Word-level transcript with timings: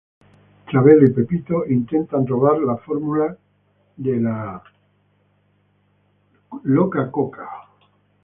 Chabelo 0.67 1.05
y 1.05 1.11
Pepito 1.11 1.63
intentan 1.67 2.25
robar 2.25 2.57
la 2.63 2.75
Formula 2.77 3.37
de 3.97 4.19
Coca 6.75 7.11
Cola. 7.11 7.47